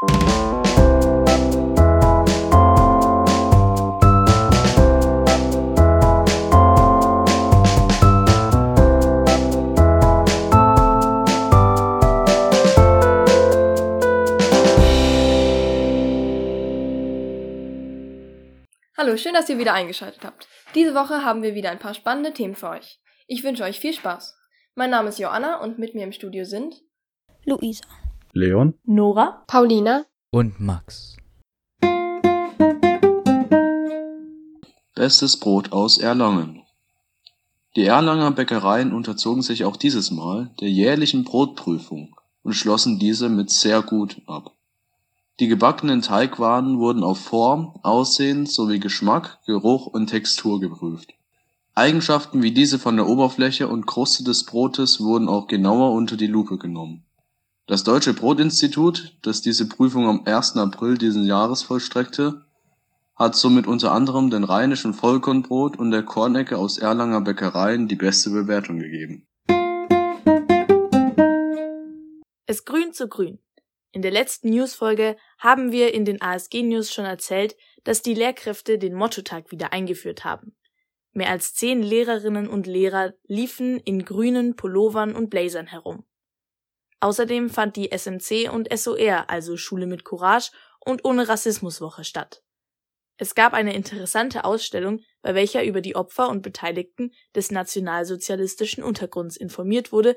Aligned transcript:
Hallo, 0.00 0.10
schön, 19.16 19.32
dass 19.32 19.48
ihr 19.48 19.58
wieder 19.58 19.72
eingeschaltet 19.72 20.24
habt. 20.24 20.48
Diese 20.74 20.94
Woche 20.94 21.24
haben 21.24 21.42
wir 21.42 21.54
wieder 21.54 21.70
ein 21.70 21.78
paar 21.78 21.94
spannende 21.94 22.32
Themen 22.32 22.54
für 22.54 22.68
euch. 22.68 23.00
Ich 23.26 23.42
wünsche 23.42 23.64
euch 23.64 23.80
viel 23.80 23.92
Spaß. 23.92 24.36
Mein 24.74 24.90
Name 24.90 25.08
ist 25.08 25.18
Joanna 25.18 25.60
und 25.60 25.78
mit 25.78 25.94
mir 25.94 26.04
im 26.04 26.12
Studio 26.12 26.44
sind 26.44 26.82
Luisa, 27.44 27.84
Leon, 28.38 28.74
Nora, 28.84 29.42
Paulina 29.48 30.04
und 30.30 30.60
Max. 30.60 31.16
Bestes 34.94 35.36
Brot 35.40 35.72
aus 35.72 35.98
Erlangen. 35.98 36.62
Die 37.74 37.86
Erlanger 37.86 38.30
Bäckereien 38.30 38.92
unterzogen 38.92 39.42
sich 39.42 39.64
auch 39.64 39.76
dieses 39.76 40.12
Mal 40.12 40.52
der 40.60 40.70
jährlichen 40.70 41.24
Brotprüfung 41.24 42.14
und 42.44 42.52
schlossen 42.52 43.00
diese 43.00 43.28
mit 43.28 43.50
sehr 43.50 43.82
gut 43.82 44.22
ab. 44.28 44.52
Die 45.40 45.48
gebackenen 45.48 46.00
Teigwaren 46.00 46.78
wurden 46.78 47.02
auf 47.02 47.18
Form, 47.18 47.80
Aussehen 47.82 48.46
sowie 48.46 48.78
Geschmack, 48.78 49.40
Geruch 49.46 49.88
und 49.88 50.06
Textur 50.06 50.60
geprüft. 50.60 51.12
Eigenschaften 51.74 52.40
wie 52.44 52.52
diese 52.52 52.78
von 52.78 52.94
der 52.94 53.08
Oberfläche 53.08 53.66
und 53.66 53.88
Kruste 53.88 54.22
des 54.22 54.44
Brotes 54.46 55.00
wurden 55.00 55.28
auch 55.28 55.48
genauer 55.48 55.90
unter 55.90 56.16
die 56.16 56.28
Lupe 56.28 56.56
genommen. 56.56 57.02
Das 57.68 57.84
Deutsche 57.84 58.14
Brotinstitut, 58.14 59.18
das 59.20 59.42
diese 59.42 59.68
Prüfung 59.68 60.08
am 60.08 60.22
1. 60.24 60.56
April 60.56 60.96
diesen 60.96 61.26
Jahres 61.26 61.62
vollstreckte, 61.62 62.46
hat 63.14 63.36
somit 63.36 63.66
unter 63.66 63.92
anderem 63.92 64.30
den 64.30 64.42
Rheinischen 64.44 64.94
Vollkornbrot 64.94 65.78
und 65.78 65.90
der 65.90 66.02
Kornecke 66.02 66.56
aus 66.56 66.78
Erlanger 66.78 67.20
Bäckereien 67.20 67.86
die 67.86 67.96
beste 67.96 68.30
Bewertung 68.30 68.78
gegeben. 68.78 69.28
Es 72.46 72.64
grün 72.64 72.94
zu 72.94 73.06
grün. 73.06 73.38
In 73.92 74.00
der 74.00 74.12
letzten 74.12 74.48
Newsfolge 74.48 75.18
haben 75.36 75.70
wir 75.70 75.92
in 75.92 76.06
den 76.06 76.22
ASG 76.22 76.62
News 76.62 76.90
schon 76.90 77.04
erzählt, 77.04 77.54
dass 77.84 78.00
die 78.00 78.14
Lehrkräfte 78.14 78.78
den 78.78 78.94
Mottotag 78.94 79.50
wieder 79.50 79.74
eingeführt 79.74 80.24
haben. 80.24 80.56
Mehr 81.12 81.28
als 81.28 81.52
zehn 81.52 81.82
Lehrerinnen 81.82 82.48
und 82.48 82.66
Lehrer 82.66 83.12
liefen 83.26 83.78
in 83.78 84.06
grünen 84.06 84.56
Pullovern 84.56 85.14
und 85.14 85.28
Blazern 85.28 85.66
herum. 85.66 86.07
Außerdem 87.00 87.48
fand 87.50 87.76
die 87.76 87.90
SMC 87.90 88.50
und 88.50 88.68
SOR, 88.76 89.30
also 89.30 89.56
Schule 89.56 89.86
mit 89.86 90.04
Courage 90.04 90.50
und 90.80 91.04
ohne 91.04 91.28
Rassismuswoche 91.28 92.04
statt. 92.04 92.42
Es 93.18 93.34
gab 93.34 93.52
eine 93.52 93.74
interessante 93.74 94.44
Ausstellung, 94.44 95.00
bei 95.22 95.34
welcher 95.34 95.64
über 95.64 95.80
die 95.80 95.96
Opfer 95.96 96.28
und 96.28 96.42
Beteiligten 96.42 97.12
des 97.34 97.50
nationalsozialistischen 97.50 98.82
Untergrunds 98.82 99.36
informiert 99.36 99.92
wurde 99.92 100.16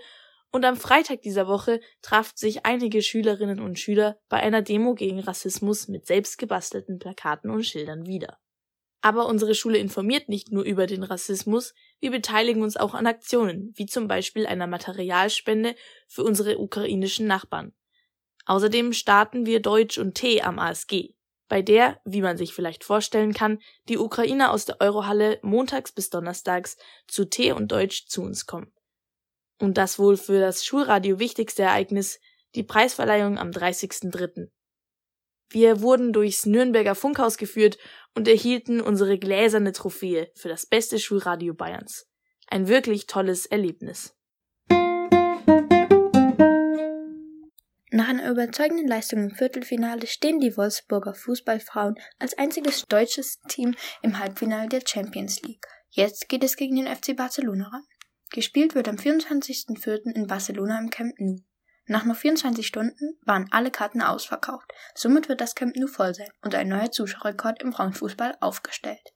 und 0.51 0.65
am 0.65 0.75
Freitag 0.75 1.21
dieser 1.21 1.47
Woche 1.47 1.79
trafen 2.01 2.35
sich 2.35 2.65
einige 2.65 3.01
Schülerinnen 3.01 3.61
und 3.61 3.79
Schüler 3.79 4.19
bei 4.27 4.37
einer 4.37 4.61
Demo 4.61 4.95
gegen 4.95 5.19
Rassismus 5.19 5.87
mit 5.87 6.05
selbstgebastelten 6.05 6.99
Plakaten 6.99 7.49
und 7.49 7.63
Schildern 7.63 8.05
wieder. 8.05 8.37
Aber 9.01 9.25
unsere 9.25 9.55
Schule 9.55 9.79
informiert 9.79 10.29
nicht 10.29 10.51
nur 10.51 10.63
über 10.63 10.85
den 10.85 11.03
Rassismus, 11.03 11.73
wir 11.99 12.11
beteiligen 12.11 12.61
uns 12.61 12.77
auch 12.77 12.93
an 12.93 13.07
Aktionen, 13.07 13.73
wie 13.75 13.87
zum 13.87 14.07
Beispiel 14.07 14.45
einer 14.45 14.67
Materialspende 14.67 15.75
für 16.07 16.23
unsere 16.23 16.59
ukrainischen 16.59 17.25
Nachbarn. 17.25 17.73
Außerdem 18.45 18.93
starten 18.93 19.45
wir 19.45 19.59
Deutsch 19.59 19.97
und 19.97 20.15
Tee 20.15 20.41
am 20.41 20.59
ASG, 20.59 21.15
bei 21.47 21.61
der, 21.61 21.99
wie 22.05 22.21
man 22.21 22.37
sich 22.37 22.53
vielleicht 22.53 22.83
vorstellen 22.83 23.33
kann, 23.33 23.59
die 23.89 23.97
Ukrainer 23.97 24.51
aus 24.51 24.65
der 24.65 24.79
Eurohalle 24.79 25.39
montags 25.41 25.91
bis 25.91 26.09
donnerstags 26.09 26.77
zu 27.07 27.25
Tee 27.25 27.51
und 27.51 27.71
Deutsch 27.71 28.07
zu 28.07 28.21
uns 28.21 28.45
kommen 28.45 28.71
und 29.61 29.77
das 29.77 29.99
wohl 29.99 30.17
für 30.17 30.39
das 30.39 30.65
Schulradio 30.65 31.19
wichtigste 31.19 31.63
Ereignis, 31.63 32.19
die 32.55 32.63
Preisverleihung 32.63 33.37
am 33.37 33.51
30.03. 33.51 34.49
Wir 35.51 35.81
wurden 35.81 36.13
durchs 36.13 36.45
Nürnberger 36.45 36.95
Funkhaus 36.95 37.37
geführt 37.37 37.77
und 38.15 38.29
erhielten 38.29 38.79
unsere 38.79 39.19
gläserne 39.19 39.73
Trophäe 39.73 40.31
für 40.33 40.47
das 40.47 40.65
beste 40.65 40.97
Schulradio 40.97 41.53
Bayerns. 41.53 42.07
Ein 42.47 42.69
wirklich 42.69 43.05
tolles 43.05 43.45
Erlebnis. 43.47 44.15
Nach 47.93 48.07
einer 48.07 48.29
überzeugenden 48.29 48.87
Leistung 48.87 49.23
im 49.23 49.31
Viertelfinale 49.31 50.07
stehen 50.07 50.39
die 50.39 50.55
Wolfsburger 50.55 51.13
Fußballfrauen 51.13 51.95
als 52.17 52.37
einziges 52.37 52.85
deutsches 52.87 53.41
Team 53.49 53.75
im 54.01 54.19
Halbfinale 54.19 54.69
der 54.69 54.81
Champions 54.87 55.41
League. 55.41 55.65
Jetzt 55.89 56.29
geht 56.29 56.45
es 56.45 56.55
gegen 56.55 56.77
den 56.77 56.87
FC 56.87 57.13
Barcelona 57.17 57.67
ran. 57.67 57.83
Gespielt 58.29 58.75
wird 58.75 58.87
am 58.87 58.95
24.04. 58.95 60.15
in 60.15 60.27
Barcelona 60.27 60.79
im 60.79 60.89
Camp 60.89 61.13
Nou. 61.19 61.39
Nach 61.87 62.05
nur 62.05 62.15
24 62.15 62.65
Stunden 62.65 63.17
waren 63.25 63.47
alle 63.51 63.71
Karten 63.71 64.01
ausverkauft. 64.01 64.71
Somit 64.95 65.29
wird 65.29 65.41
das 65.41 65.55
Camp 65.55 65.75
Nou 65.75 65.87
voll 65.87 66.13
sein 66.13 66.29
und 66.41 66.55
ein 66.55 66.69
neuer 66.69 66.91
Zuschauerrekord 66.91 67.61
im 67.61 67.73
Frauenfußball 67.73 68.37
aufgestellt. 68.39 69.13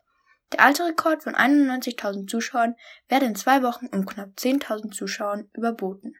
Der 0.51 0.61
alte 0.61 0.83
Rekord 0.85 1.23
von 1.23 1.35
91.000 1.35 2.27
Zuschauern 2.27 2.75
werde 3.07 3.25
in 3.25 3.35
zwei 3.35 3.63
Wochen 3.63 3.87
um 3.87 4.05
knapp 4.05 4.29
10.000 4.37 4.91
Zuschauern 4.91 5.49
überboten. 5.53 6.15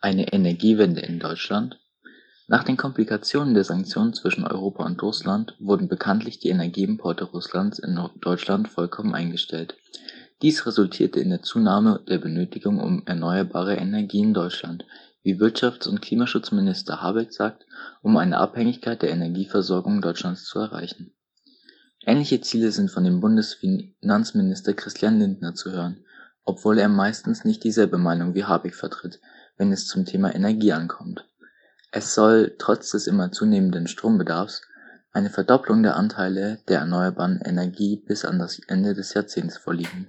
Eine 0.00 0.32
Energiewende 0.32 1.00
in 1.00 1.18
Deutschland 1.18 1.80
nach 2.46 2.62
den 2.62 2.76
Komplikationen 2.76 3.54
der 3.54 3.64
Sanktionen 3.64 4.12
zwischen 4.12 4.46
Europa 4.46 4.84
und 4.84 5.02
Russland 5.02 5.56
wurden 5.58 5.88
bekanntlich 5.88 6.40
die 6.40 6.50
Energieimporte 6.50 7.24
Russlands 7.24 7.78
in 7.78 7.98
Deutschland 8.20 8.68
vollkommen 8.68 9.14
eingestellt. 9.14 9.78
Dies 10.42 10.66
resultierte 10.66 11.20
in 11.20 11.30
der 11.30 11.42
Zunahme 11.42 12.02
der 12.08 12.18
Benötigung 12.18 12.78
um 12.80 13.02
erneuerbare 13.06 13.76
Energie 13.76 14.20
in 14.20 14.34
Deutschland, 14.34 14.84
wie 15.22 15.40
Wirtschafts 15.40 15.86
und 15.86 16.02
Klimaschutzminister 16.02 17.00
Habeck 17.00 17.32
sagt, 17.32 17.64
um 18.02 18.16
eine 18.16 18.38
Abhängigkeit 18.38 19.00
der 19.00 19.10
Energieversorgung 19.10 20.02
Deutschlands 20.02 20.44
zu 20.44 20.58
erreichen. 20.58 21.14
Ähnliche 22.04 22.40
Ziele 22.42 22.72
sind 22.72 22.90
von 22.90 23.04
dem 23.04 23.20
Bundesfinanzminister 23.20 24.74
Christian 24.74 25.18
Lindner 25.18 25.54
zu 25.54 25.72
hören, 25.72 26.04
obwohl 26.44 26.78
er 26.78 26.88
meistens 26.88 27.44
nicht 27.44 27.64
dieselbe 27.64 27.96
Meinung 27.96 28.34
wie 28.34 28.44
Habeck 28.44 28.74
vertritt, 28.74 29.20
wenn 29.56 29.72
es 29.72 29.86
zum 29.86 30.04
Thema 30.04 30.34
Energie 30.34 30.72
ankommt 30.72 31.24
es 31.96 32.12
soll 32.12 32.56
trotz 32.58 32.90
des 32.90 33.06
immer 33.06 33.30
zunehmenden 33.30 33.86
Strombedarfs 33.86 34.62
eine 35.12 35.30
Verdopplung 35.30 35.84
der 35.84 35.94
Anteile 35.94 36.58
der 36.66 36.80
erneuerbaren 36.80 37.40
Energie 37.40 38.02
bis 38.04 38.24
an 38.24 38.40
das 38.40 38.58
Ende 38.66 38.94
des 38.94 39.14
Jahrzehnts 39.14 39.56
vorliegen. 39.56 40.08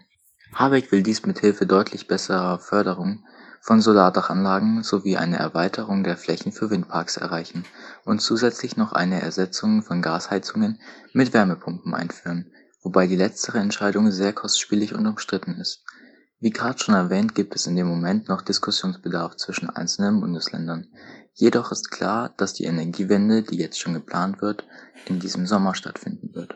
Habeck 0.53 0.91
will 0.91 1.03
dies 1.03 1.25
mit 1.25 1.39
Hilfe 1.39 1.65
deutlich 1.65 2.07
besserer 2.07 2.59
Förderung 2.59 3.25
von 3.61 3.81
Solardachanlagen 3.81 4.83
sowie 4.83 5.17
eine 5.17 5.37
Erweiterung 5.37 6.03
der 6.03 6.17
Flächen 6.17 6.51
für 6.51 6.69
Windparks 6.69 7.17
erreichen 7.17 7.65
und 8.03 8.21
zusätzlich 8.21 8.77
noch 8.77 8.93
eine 8.93 9.21
Ersetzung 9.21 9.81
von 9.81 10.03
Gasheizungen 10.03 10.79
mit 11.13 11.33
Wärmepumpen 11.33 11.95
einführen, 11.95 12.51
wobei 12.83 13.07
die 13.07 13.15
letztere 13.15 13.57
Entscheidung 13.57 14.11
sehr 14.11 14.33
kostspielig 14.33 14.93
und 14.93 15.07
umstritten 15.07 15.55
ist. 15.55 15.83
Wie 16.39 16.51
gerade 16.51 16.77
schon 16.77 16.93
erwähnt, 16.93 17.33
gibt 17.33 17.55
es 17.55 17.65
in 17.65 17.75
dem 17.75 17.87
Moment 17.87 18.29
noch 18.29 18.43
Diskussionsbedarf 18.43 19.37
zwischen 19.37 19.69
einzelnen 19.71 20.21
Bundesländern. 20.21 20.87
Jedoch 21.33 21.71
ist 21.71 21.89
klar, 21.89 22.35
dass 22.37 22.53
die 22.53 22.65
Energiewende, 22.65 23.41
die 23.41 23.57
jetzt 23.57 23.79
schon 23.79 23.95
geplant 23.95 24.41
wird, 24.41 24.63
in 25.07 25.19
diesem 25.19 25.47
Sommer 25.47 25.73
stattfinden 25.73 26.35
wird. 26.35 26.53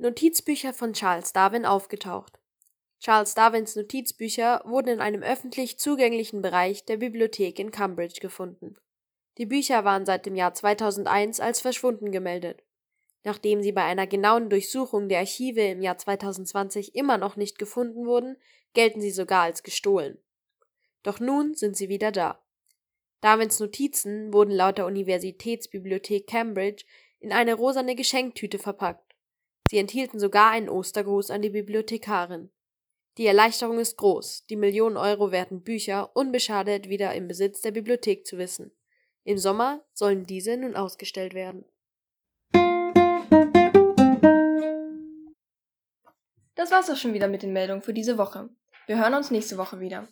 Notizbücher 0.00 0.72
von 0.72 0.94
Charles 0.94 1.34
Darwin 1.34 1.66
aufgetaucht. 1.66 2.38
Charles 3.00 3.34
Darwins 3.34 3.76
Notizbücher 3.76 4.62
wurden 4.64 4.88
in 4.88 5.00
einem 5.00 5.22
öffentlich 5.22 5.78
zugänglichen 5.78 6.40
Bereich 6.40 6.86
der 6.86 6.96
Bibliothek 6.96 7.58
in 7.58 7.70
Cambridge 7.70 8.18
gefunden. 8.18 8.76
Die 9.36 9.44
Bücher 9.44 9.84
waren 9.84 10.06
seit 10.06 10.24
dem 10.24 10.36
Jahr 10.36 10.54
2001 10.54 11.40
als 11.40 11.60
verschwunden 11.60 12.12
gemeldet. 12.12 12.62
Nachdem 13.24 13.62
sie 13.62 13.72
bei 13.72 13.84
einer 13.84 14.06
genauen 14.06 14.48
Durchsuchung 14.48 15.10
der 15.10 15.18
Archive 15.18 15.60
im 15.60 15.82
Jahr 15.82 15.98
2020 15.98 16.94
immer 16.94 17.18
noch 17.18 17.36
nicht 17.36 17.58
gefunden 17.58 18.06
wurden, 18.06 18.38
gelten 18.72 19.02
sie 19.02 19.10
sogar 19.10 19.42
als 19.42 19.62
gestohlen. 19.62 20.16
Doch 21.02 21.20
nun 21.20 21.52
sind 21.52 21.76
sie 21.76 21.90
wieder 21.90 22.10
da. 22.10 22.42
Darwins 23.20 23.60
Notizen 23.60 24.32
wurden 24.32 24.52
laut 24.52 24.78
der 24.78 24.86
Universitätsbibliothek 24.86 26.26
Cambridge 26.26 26.86
in 27.18 27.32
eine 27.32 27.52
rosane 27.52 27.94
Geschenktüte 27.94 28.58
verpackt. 28.58 29.09
Sie 29.70 29.78
enthielten 29.78 30.18
sogar 30.18 30.50
einen 30.50 30.68
Ostergruß 30.68 31.30
an 31.30 31.42
die 31.42 31.50
Bibliothekarin. 31.50 32.50
Die 33.18 33.26
Erleichterung 33.26 33.78
ist 33.78 33.96
groß, 33.98 34.44
die 34.46 34.56
Millionen 34.56 34.96
Euro 34.96 35.30
werten 35.30 35.62
Bücher 35.62 36.10
unbeschadet 36.16 36.88
wieder 36.88 37.14
im 37.14 37.28
Besitz 37.28 37.60
der 37.60 37.70
Bibliothek 37.70 38.26
zu 38.26 38.36
wissen. 38.36 38.72
Im 39.22 39.38
Sommer 39.38 39.84
sollen 39.92 40.26
diese 40.26 40.56
nun 40.56 40.74
ausgestellt 40.74 41.34
werden. 41.34 41.64
Das 46.56 46.72
war's 46.72 46.90
auch 46.90 46.96
schon 46.96 47.14
wieder 47.14 47.28
mit 47.28 47.44
den 47.44 47.52
Meldungen 47.52 47.82
für 47.82 47.94
diese 47.94 48.18
Woche. 48.18 48.48
Wir 48.88 48.98
hören 48.98 49.14
uns 49.14 49.30
nächste 49.30 49.56
Woche 49.56 49.78
wieder. 49.78 50.08